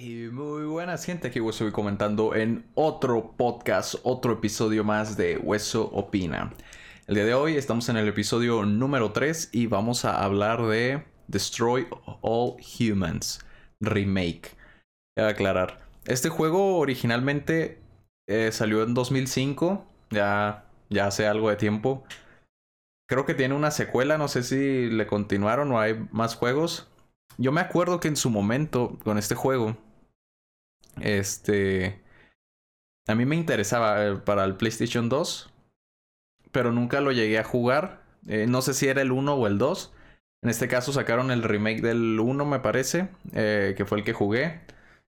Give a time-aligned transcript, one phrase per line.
[0.00, 6.52] Muy buenas gente, aquí Hueso comentando en otro podcast, otro episodio más de Hueso Opina.
[7.08, 11.02] El día de hoy estamos en el episodio número 3 y vamos a hablar de
[11.26, 11.88] Destroy
[12.20, 13.44] All Humans
[13.80, 14.52] Remake.
[15.16, 15.80] Voy a aclarar.
[16.06, 17.80] Este juego originalmente
[18.28, 22.04] eh, salió en 2005, ya, ya hace algo de tiempo.
[23.08, 26.88] Creo que tiene una secuela, no sé si le continuaron o hay más juegos.
[27.36, 29.76] Yo me acuerdo que en su momento con este juego,
[31.02, 32.02] este,
[33.06, 35.50] a mí me interesaba eh, para el PlayStation 2,
[36.52, 38.02] pero nunca lo llegué a jugar.
[38.26, 39.94] Eh, no sé si era el 1 o el 2.
[40.42, 44.12] En este caso sacaron el remake del 1, me parece, eh, que fue el que
[44.12, 44.60] jugué.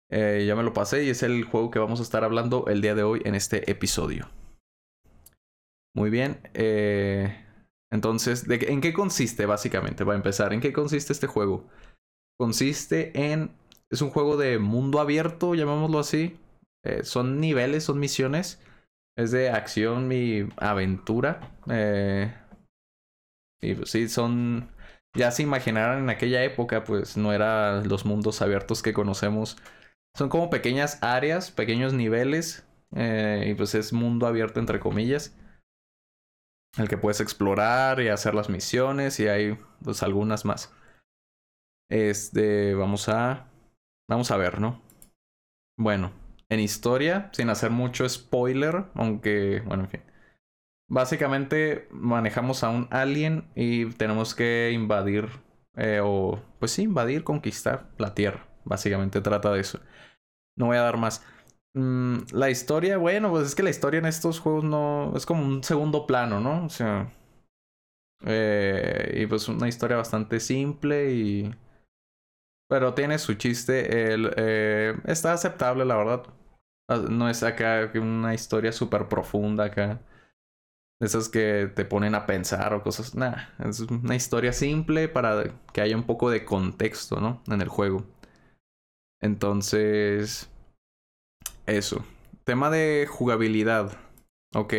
[0.09, 2.95] ya me lo pasé y es el juego que vamos a estar hablando el día
[2.95, 4.29] de hoy en este episodio.
[5.93, 6.39] Muy bien.
[7.91, 10.03] entonces, ¿en qué consiste básicamente?
[10.03, 10.53] Va a empezar.
[10.53, 11.69] ¿En qué consiste este juego?
[12.41, 13.51] consiste en...
[13.91, 16.39] Es un juego de mundo abierto, llamémoslo así.
[16.83, 18.61] Eh, son niveles, son misiones.
[19.17, 21.57] Es de acción y aventura.
[21.69, 22.33] Eh,
[23.61, 24.71] y pues sí, son...
[25.13, 29.57] Ya se imaginarán en aquella época, pues no eran los mundos abiertos que conocemos.
[30.15, 32.65] Son como pequeñas áreas, pequeños niveles.
[32.95, 35.37] Eh, y pues es mundo abierto entre comillas.
[36.77, 40.73] El que puedes explorar y hacer las misiones y hay pues algunas más.
[41.89, 43.50] Este, vamos a.
[44.11, 44.81] Vamos a ver, ¿no?
[45.77, 46.11] Bueno,
[46.49, 50.01] en historia, sin hacer mucho spoiler, aunque, bueno, en fin.
[50.89, 55.29] Básicamente manejamos a un alien y tenemos que invadir,
[55.77, 58.47] eh, o pues sí, invadir, conquistar la Tierra.
[58.65, 59.79] Básicamente trata de eso.
[60.57, 61.25] No voy a dar más.
[61.75, 65.13] Mm, la historia, bueno, pues es que la historia en estos juegos no.
[65.17, 66.65] Es como un segundo plano, ¿no?
[66.65, 67.11] O sea.
[68.25, 71.51] Eh, y pues una historia bastante simple y
[72.71, 73.85] pero tiene su chiste.
[73.89, 76.23] Eh, está aceptable, la verdad.
[76.87, 79.99] Ah, no es acá una historia súper profunda acá.
[81.01, 83.13] Esas que te ponen a pensar o cosas.
[83.13, 87.41] Nah, es una historia simple para que haya un poco de contexto, ¿no?
[87.47, 88.05] En el juego.
[89.19, 90.49] Entonces.
[91.65, 92.05] Eso.
[92.45, 93.97] Tema de jugabilidad.
[94.55, 94.75] Ok.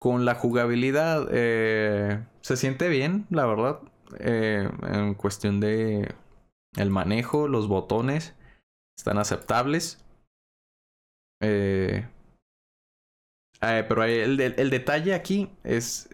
[0.00, 1.28] Con la jugabilidad.
[1.30, 3.78] Eh, se siente bien, la verdad.
[4.18, 6.12] Eh, en cuestión de
[6.76, 8.34] el manejo, los botones
[8.98, 10.04] están aceptables.
[11.42, 12.06] Eh,
[13.62, 16.08] eh, pero el, el, detalle aquí es.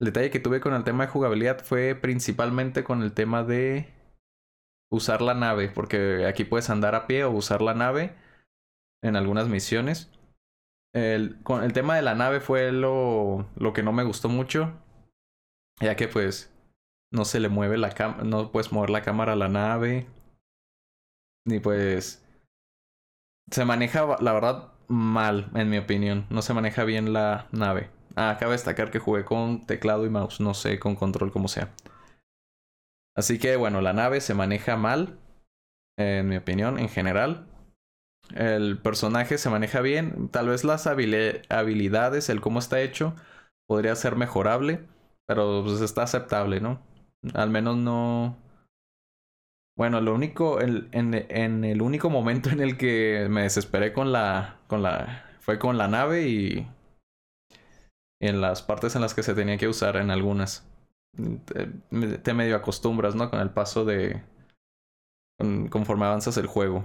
[0.00, 3.92] El detalle que tuve con el tema de jugabilidad fue principalmente con el tema de
[4.90, 5.68] usar la nave.
[5.68, 8.14] Porque aquí puedes andar a pie o usar la nave
[9.02, 10.10] en algunas misiones.
[10.94, 14.72] El, con el tema de la nave fue lo, lo que no me gustó mucho.
[15.80, 16.53] Ya que pues
[17.14, 20.06] no se le mueve la cámara, no puedes mover la cámara a la nave.
[21.46, 22.20] Ni pues...
[23.50, 26.26] Se maneja, la verdad, mal, en mi opinión.
[26.30, 27.90] No se maneja bien la nave.
[28.16, 31.48] Ah, acaba de destacar que jugué con teclado y mouse, no sé, con control como
[31.48, 31.74] sea.
[33.16, 35.18] Así que bueno, la nave se maneja mal,
[35.98, 37.46] en mi opinión, en general.
[38.34, 40.28] El personaje se maneja bien.
[40.30, 43.14] Tal vez las habilidades, el cómo está hecho,
[43.68, 44.86] podría ser mejorable.
[45.26, 46.82] Pero pues está aceptable, ¿no?
[47.32, 48.36] Al menos no.
[49.76, 50.60] Bueno, lo único.
[50.60, 54.58] en, en, el único momento en el que me desesperé con la.
[54.66, 55.24] con la.
[55.40, 56.68] fue con la nave y.
[58.20, 60.66] En las partes en las que se tenía que usar, en algunas.
[62.22, 63.30] Te medio acostumbras, ¿no?
[63.30, 64.22] Con el paso de.
[65.70, 66.84] conforme avanzas el juego.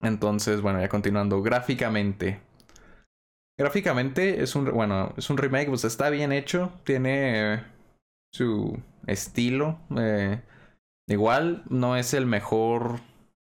[0.00, 1.42] Entonces, bueno, ya continuando.
[1.42, 2.40] Gráficamente.
[3.58, 4.70] Gráficamente es un.
[4.72, 6.72] Bueno, es un remake, pues está bien hecho.
[6.84, 7.71] Tiene
[8.32, 9.78] su estilo.
[9.96, 10.42] Eh,
[11.08, 13.00] igual no es el mejor,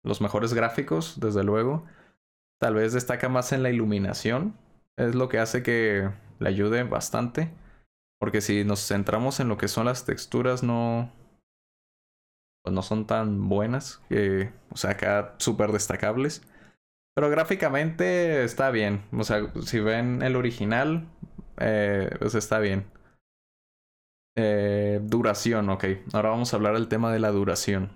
[0.04, 1.86] los mejores gráficos, desde luego.
[2.60, 4.56] Tal vez destaca más en la iluminación.
[4.98, 6.10] Es lo que hace que
[6.40, 7.52] le ayude bastante.
[8.20, 11.12] Porque si nos centramos en lo que son las texturas, no.
[12.64, 14.02] Pues no son tan buenas.
[14.70, 16.44] o sea, acá súper destacables.
[17.16, 19.04] Pero gráficamente está bien.
[19.12, 21.08] O sea, si ven el original,
[21.58, 22.86] eh, pues está bien.
[24.36, 25.86] Eh, duración, ok.
[26.14, 27.92] Ahora vamos a hablar del tema de la duración.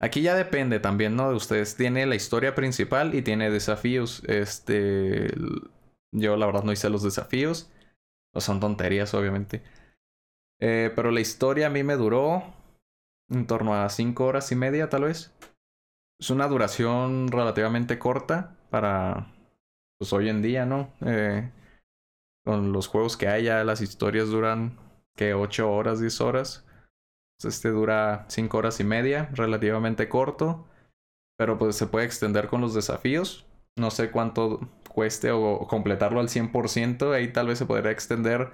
[0.00, 1.30] Aquí ya depende también, ¿no?
[1.30, 1.76] De ustedes.
[1.76, 4.22] Tiene la historia principal y tiene desafíos.
[4.26, 5.32] Este.
[6.12, 7.70] Yo la verdad no hice los desafíos.
[8.34, 9.62] Son tonterías, obviamente.
[10.60, 12.42] Eh, pero la historia a mí me duró
[13.30, 15.32] en torno a 5 horas y media, tal vez.
[16.20, 19.28] Es una duración relativamente corta para.
[19.98, 20.90] Pues hoy en día, ¿no?
[21.06, 21.48] Eh,
[22.44, 24.78] con los juegos que hay ya las historias duran
[25.16, 26.66] que 8 horas, 10 horas.
[27.38, 30.66] Pues este dura 5 horas y media, relativamente corto.
[31.36, 33.46] Pero pues se puede extender con los desafíos.
[33.76, 37.12] No sé cuánto cueste o completarlo al 100%.
[37.14, 38.52] Ahí tal vez se podría extender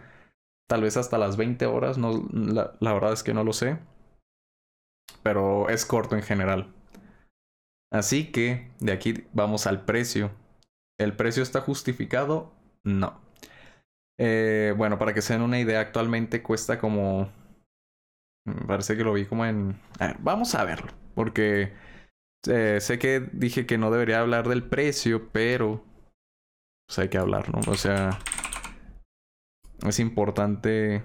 [0.69, 1.99] tal vez hasta las 20 horas.
[1.99, 3.79] No, la, la verdad es que no lo sé.
[5.23, 6.73] Pero es corto en general.
[7.91, 10.31] Así que de aquí vamos al precio.
[10.99, 12.53] ¿El precio está justificado?
[12.85, 13.28] No.
[14.21, 17.31] Eh, bueno, para que se den una idea, actualmente cuesta como...
[18.45, 19.81] Me parece que lo vi como en...
[20.01, 20.93] A ver, vamos a verlo.
[21.15, 21.73] Porque
[22.49, 25.85] eh, sé que dije que no debería hablar del precio, pero...
[26.87, 27.61] Pues hay que hablar, ¿no?
[27.71, 28.19] O sea...
[29.87, 31.05] Es importante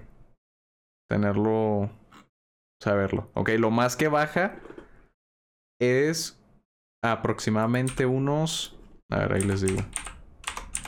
[1.10, 1.92] tenerlo...
[2.81, 3.30] Saberlo.
[3.33, 4.60] Ok, lo más que baja
[5.80, 6.42] es
[7.04, 8.77] aproximadamente unos...
[9.12, 9.81] A ver, ahí les digo.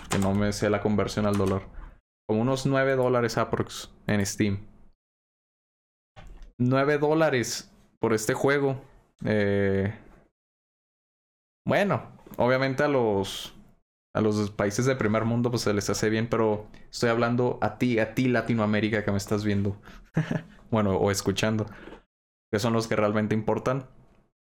[0.10, 1.75] Que no me sé la conversión al dólar.
[2.27, 4.66] Como unos 9 dólares aprox en Steam.
[6.57, 8.81] 9 dólares por este juego.
[9.24, 9.94] Eh...
[11.68, 13.56] Bueno, obviamente a los
[14.16, 17.77] a los países de primer mundo pues se les hace bien, pero estoy hablando a
[17.77, 19.75] ti, a ti Latinoamérica que me estás viendo.
[20.72, 21.66] bueno, o escuchando.
[22.50, 23.89] Que son los que realmente importan.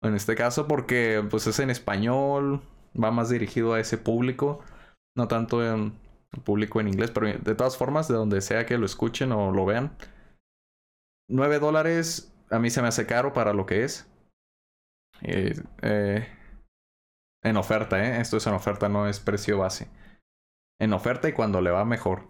[0.02, 2.62] En este caso porque pues es en español,
[3.02, 4.62] va más dirigido a ese público,
[5.18, 6.00] no tanto en
[6.44, 9.66] público en inglés, pero de todas formas, de donde sea que lo escuchen o lo
[9.66, 9.96] vean.
[11.30, 14.10] 9 dólares a mí se me hace caro para lo que es.
[15.22, 16.28] Eh, eh,
[17.44, 18.22] en oferta, ¿eh?
[18.22, 19.90] Esto es en oferta, no es precio base.
[20.80, 22.28] En oferta y cuando le va mejor.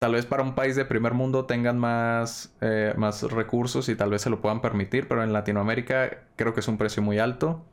[0.00, 4.10] Tal vez para un país de primer mundo tengan más, eh, más recursos y tal
[4.10, 7.64] vez se lo puedan permitir, pero en Latinoamérica creo que es un precio muy alto.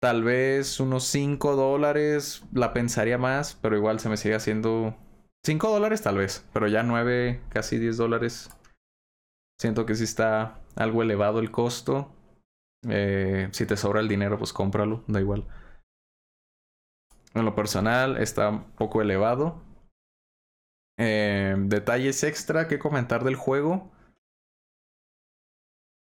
[0.00, 4.96] Tal vez unos 5 dólares la pensaría más, pero igual se me sigue haciendo
[5.44, 8.50] 5 dólares tal vez, pero ya 9, casi 10 dólares.
[9.60, 12.10] Siento que sí está algo elevado el costo.
[12.88, 15.46] Eh, si te sobra el dinero, pues cómpralo, da igual.
[17.34, 19.62] En lo personal está un poco elevado.
[20.98, 23.90] Eh, detalles extra que comentar del juego.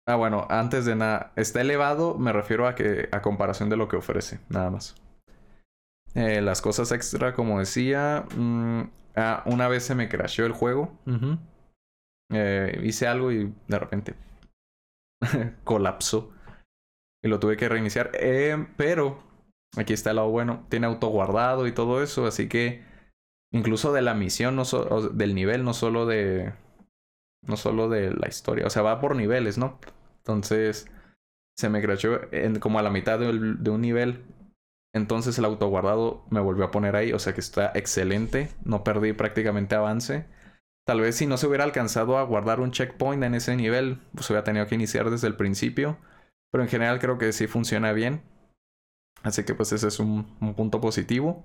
[0.07, 3.89] Ah, bueno, antes de nada, está elevado, me refiero a que a comparación de lo
[3.89, 4.95] que ofrece, nada más.
[6.15, 8.83] Eh, las cosas extra, como decía, mm,
[9.17, 10.99] ah, una vez se me crasheó el juego.
[12.33, 14.15] eh, hice algo y de repente
[15.65, 16.33] colapsó.
[17.23, 18.11] Y lo tuve que reiniciar.
[18.15, 19.23] Eh, pero
[19.77, 20.67] aquí está el lado bueno.
[20.69, 22.27] Tiene auto guardado y todo eso.
[22.27, 22.85] Así que
[23.53, 26.53] incluso de la misión, no del nivel, no solo de
[27.47, 29.79] no solo de la historia, o sea, va por niveles, ¿no?
[30.19, 30.91] Entonces,
[31.57, 34.25] se me crashó en, como a la mitad de, un nivel.
[34.95, 39.13] Entonces el autoguardado me volvió a poner ahí, o sea que está excelente, no perdí
[39.13, 40.27] prácticamente avance.
[40.87, 44.29] Tal vez si no se hubiera alcanzado a guardar un checkpoint en ese nivel, pues
[44.31, 45.99] hubiera tenido que iniciar desde el principio.
[46.53, 48.23] Pero en general creo que sí funciona bien.
[49.23, 51.45] Así que pues ese es un punto positivo.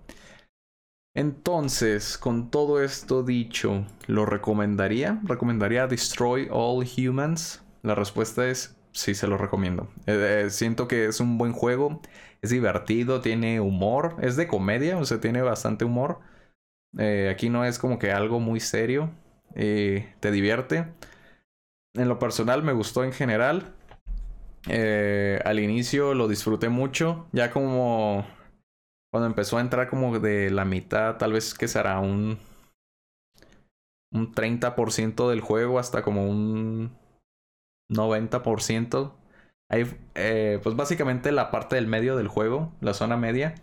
[1.19, 5.19] Entonces, con todo esto dicho, ¿lo recomendaría?
[5.25, 7.61] ¿Recomendaría Destroy All Humans?
[7.81, 9.89] La respuesta es sí, se lo recomiendo.
[10.05, 12.01] Eh, eh, siento que es un buen juego,
[12.41, 16.21] es divertido, tiene humor, es de comedia, o sea, tiene bastante humor.
[16.97, 19.11] Eh, aquí no es como que algo muy serio,
[19.53, 20.87] te divierte.
[21.95, 23.73] En lo personal me gustó en general.
[24.69, 28.25] al inicio lo disfruté mucho, ya como
[29.11, 32.39] cuando empezó a entrar como de la mitad, tal vez que será un
[34.11, 36.91] un 30% del juego hasta como un
[37.89, 39.13] 90%.
[39.69, 39.85] Hay,
[40.15, 43.55] eh, pues básicamente la parte del medio del juego, la zona media.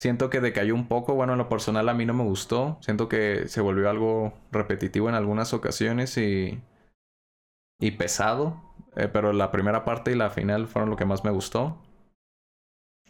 [0.00, 1.14] Siento que decayó un poco.
[1.14, 2.78] Bueno, en lo personal a mí no me gustó.
[2.80, 6.60] Siento que se volvió algo repetitivo en algunas ocasiones y.
[7.80, 8.62] y pesado.
[8.96, 11.78] Eh, pero la primera parte y la final fueron lo que más me gustó.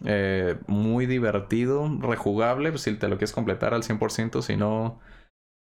[0.04, 5.00] Eh, muy divertido, rejugable, pues, si te lo quieres completar al 100%, si no,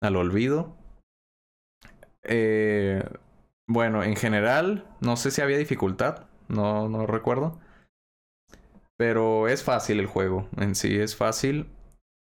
[0.00, 0.76] al olvido.
[2.22, 3.02] Eh,
[3.66, 7.60] bueno, en general, no sé si había dificultad, no, no recuerdo.
[8.96, 11.66] Pero es fácil el juego, en sí es fácil.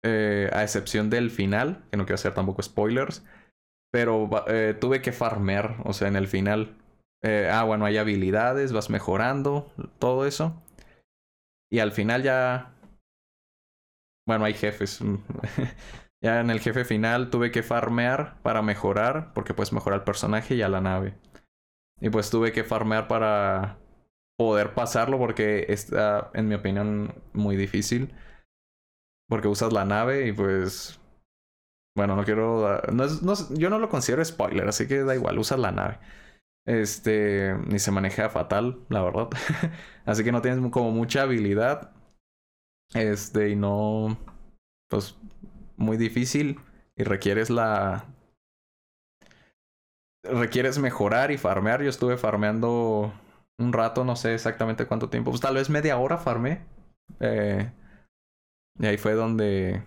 [0.02, 3.24] Eh, a excepción del final, que no quiero hacer tampoco spoilers.
[3.92, 4.30] Pero
[4.80, 6.76] tuve que farmear, o sea, en el final.
[7.24, 10.62] Ah, bueno, hay habilidades, vas mejorando, todo eso.
[11.72, 12.74] Y al final ya...
[14.26, 15.00] Bueno, hay jefes.
[16.22, 20.54] ya en el jefe final tuve que farmear para mejorar, porque puedes mejorar el personaje
[20.54, 21.14] y a la nave.
[22.00, 23.78] Y pues tuve que farmear para
[24.36, 28.14] poder pasarlo porque está, en mi opinión, muy difícil.
[29.28, 31.00] Porque usas la nave y pues...
[31.96, 32.80] Bueno, no quiero...
[32.92, 35.98] No, no, yo no lo considero spoiler, así que da igual, usas la nave.
[36.66, 39.28] Este, ni se maneja fatal, la verdad.
[40.04, 41.92] Así que no tienes como mucha habilidad.
[42.94, 44.18] Este, y no,
[44.88, 45.16] pues,
[45.76, 46.60] muy difícil.
[46.96, 48.06] Y requieres la...
[50.22, 51.82] Requieres mejorar y farmear.
[51.82, 53.12] Yo estuve farmeando
[53.58, 55.30] un rato, no sé exactamente cuánto tiempo.
[55.30, 56.64] Pues tal vez media hora farmé.
[57.20, 57.72] Eh,
[58.78, 59.82] y ahí fue donde...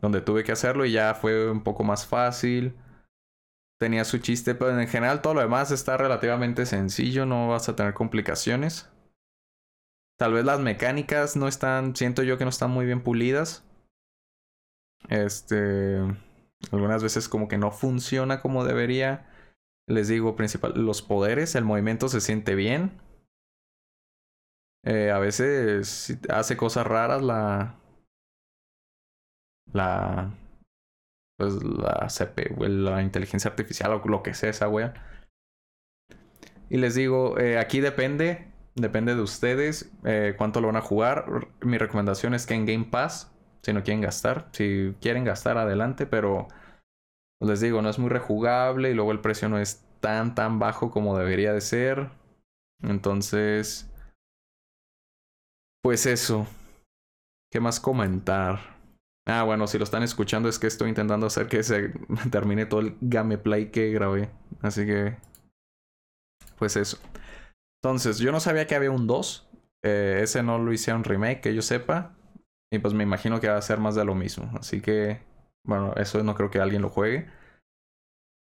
[0.00, 2.74] Donde tuve que hacerlo y ya fue un poco más fácil
[3.82, 7.74] tenía su chiste, pero en general todo lo demás está relativamente sencillo, no vas a
[7.74, 8.88] tener complicaciones.
[10.16, 13.64] Tal vez las mecánicas no están, siento yo que no están muy bien pulidas.
[15.08, 15.98] Este,
[16.70, 19.28] algunas veces como que no funciona como debería.
[19.88, 23.02] Les digo, principal, los poderes, el movimiento se siente bien.
[24.84, 27.80] Eh, a veces hace cosas raras la,
[29.72, 30.32] la,
[31.42, 34.94] pues la CPU, la inteligencia artificial o lo que sea esa wea.
[36.68, 41.26] Y les digo, eh, aquí depende, depende de ustedes eh, cuánto lo van a jugar.
[41.60, 43.32] Mi recomendación es que en Game Pass,
[43.62, 46.48] si no quieren gastar, si quieren gastar adelante, pero
[47.40, 50.90] les digo, no es muy rejugable y luego el precio no es tan tan bajo
[50.90, 52.10] como debería de ser.
[52.82, 53.90] Entonces,
[55.82, 56.46] pues eso.
[57.50, 58.81] ¿Qué más comentar?
[59.26, 61.90] Ah, bueno, si lo están escuchando es que estoy intentando hacer que se
[62.30, 64.30] termine todo el gameplay que grabé.
[64.60, 65.16] Así que...
[66.58, 66.98] Pues eso.
[67.82, 69.48] Entonces, yo no sabía que había un 2.
[69.84, 72.16] Eh, ese no lo hicieron remake, que yo sepa.
[72.72, 74.50] Y pues me imagino que va a ser más de lo mismo.
[74.58, 75.20] Así que...
[75.64, 77.30] Bueno, eso no creo que alguien lo juegue.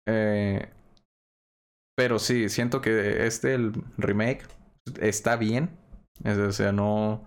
[0.06, 0.68] Eh,
[1.96, 4.46] pero sí, siento que este, el remake,
[5.00, 5.78] está bien.
[6.24, 7.26] o sea, no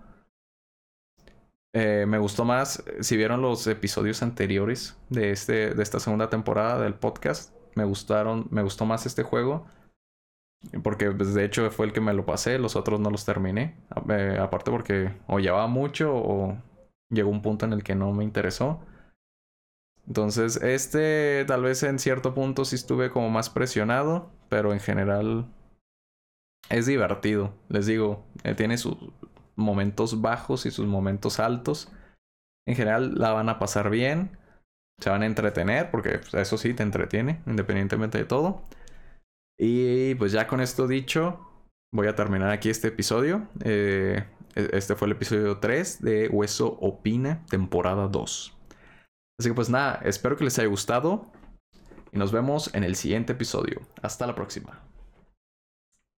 [1.72, 6.80] eh, me gustó más, si vieron los episodios anteriores de, este, de esta segunda temporada
[6.80, 9.66] del podcast, me gustaron, me gustó más este juego.
[10.82, 13.76] Porque pues, de hecho fue el que me lo pasé, los otros no los terminé.
[14.10, 16.58] Eh, aparte porque o llevaba mucho o
[17.08, 18.80] llegó un punto en el que no me interesó.
[20.06, 25.46] Entonces, este tal vez en cierto punto sí estuve como más presionado, pero en general
[26.68, 27.54] es divertido.
[27.68, 29.12] Les digo, eh, tiene su,
[29.60, 31.92] momentos bajos y sus momentos altos.
[32.66, 34.38] En general la van a pasar bien,
[35.00, 38.62] se van a entretener, porque pues, eso sí te entretiene, independientemente de todo.
[39.58, 41.38] Y pues ya con esto dicho,
[41.92, 43.48] voy a terminar aquí este episodio.
[43.64, 44.24] Eh,
[44.54, 48.56] e-, este fue el episodio 3 de Hueso Opina, temporada 2.
[49.38, 51.30] Así que pues nada, espero que les haya gustado
[52.12, 53.80] y nos vemos en el siguiente episodio.
[54.02, 54.89] Hasta la próxima.